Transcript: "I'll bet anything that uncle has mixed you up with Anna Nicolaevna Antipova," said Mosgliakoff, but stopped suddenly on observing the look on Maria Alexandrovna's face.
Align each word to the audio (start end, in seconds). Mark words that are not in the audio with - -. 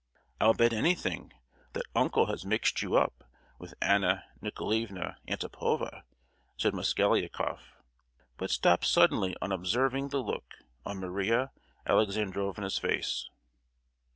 "I'll 0.39 0.55
bet 0.55 0.73
anything 0.73 1.31
that 1.73 1.85
uncle 1.95 2.25
has 2.25 2.43
mixed 2.43 2.81
you 2.81 2.95
up 2.97 3.23
with 3.59 3.75
Anna 3.83 4.23
Nicolaevna 4.41 5.17
Antipova," 5.27 6.01
said 6.57 6.73
Mosgliakoff, 6.73 7.75
but 8.35 8.49
stopped 8.49 8.85
suddenly 8.87 9.35
on 9.43 9.51
observing 9.51 10.09
the 10.09 10.23
look 10.23 10.55
on 10.87 10.97
Maria 10.97 11.51
Alexandrovna's 11.85 12.79
face. 12.79 13.29